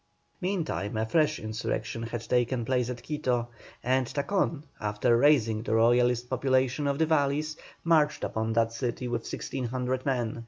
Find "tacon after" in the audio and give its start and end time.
4.07-5.15